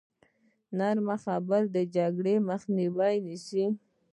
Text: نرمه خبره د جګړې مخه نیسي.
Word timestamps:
نرمه 0.77 1.15
خبره 1.23 1.59
د 1.75 1.77
جګړې 1.95 2.35
مخه 2.47 2.69
نیسي. 3.25 3.65